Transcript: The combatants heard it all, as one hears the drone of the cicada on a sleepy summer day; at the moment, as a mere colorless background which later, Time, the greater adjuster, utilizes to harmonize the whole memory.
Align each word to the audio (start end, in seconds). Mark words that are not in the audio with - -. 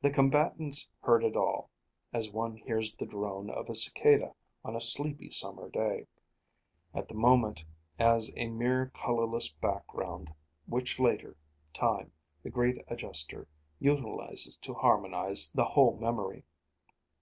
The 0.00 0.08
combatants 0.10 0.88
heard 1.00 1.22
it 1.22 1.36
all, 1.36 1.68
as 2.10 2.30
one 2.30 2.56
hears 2.56 2.96
the 2.96 3.04
drone 3.04 3.50
of 3.50 3.66
the 3.66 3.74
cicada 3.74 4.32
on 4.64 4.74
a 4.74 4.80
sleepy 4.80 5.30
summer 5.30 5.68
day; 5.68 6.06
at 6.94 7.06
the 7.08 7.14
moment, 7.14 7.66
as 7.98 8.32
a 8.34 8.48
mere 8.48 8.90
colorless 8.94 9.50
background 9.52 10.32
which 10.64 10.98
later, 10.98 11.36
Time, 11.74 12.12
the 12.42 12.48
greater 12.48 12.82
adjuster, 12.88 13.46
utilizes 13.78 14.56
to 14.62 14.72
harmonize 14.72 15.50
the 15.54 15.66
whole 15.66 15.98
memory. 15.98 16.46